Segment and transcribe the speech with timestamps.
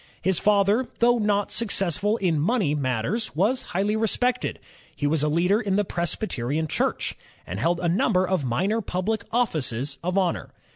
[0.19, 4.57] His father, though not successful in money matters, was higlily respected;
[4.95, 8.81] he was a leader in the Presbyterian Church, and held a num ber of minor
[8.81, 10.49] public offices of honor.